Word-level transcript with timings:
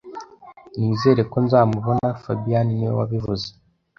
Nizere 0.77 1.21
ko 1.31 1.37
nzamubona 1.45 2.07
fabien 2.21 2.67
niwe 2.75 2.93
wabivuze 2.99 3.47